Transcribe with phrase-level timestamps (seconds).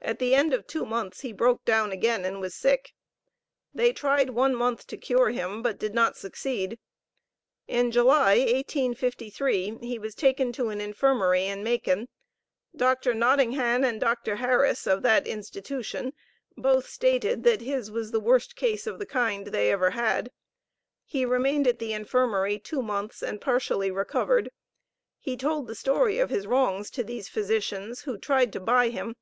[0.00, 2.92] At the end of two months he broke down again, and was sick.
[3.74, 6.78] They tried one month to cure him, but did not succeed.
[7.66, 12.06] In July, 1853, he was taken to an infirmary in Macon.
[12.76, 13.14] Dr.
[13.14, 14.36] Nottinghan and Dr.
[14.36, 16.12] Harris, of that institution,
[16.56, 20.30] both stated that his was the worst case of the kind they ever had.
[21.04, 24.52] He remained at the infirmary two months and partially recovered.
[25.18, 29.16] He told the story of his wrongs to these physicians, who tried to buy him.